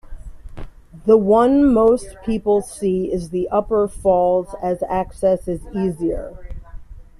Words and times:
The 1.05 1.15
one 1.15 1.71
most 1.71 2.15
people 2.25 2.63
see 2.63 3.13
is 3.13 3.29
the 3.29 3.47
upper 3.49 3.87
falls, 3.87 4.55
as 4.63 4.81
access 4.89 5.47
is 5.47 5.61
easier. 5.75 6.35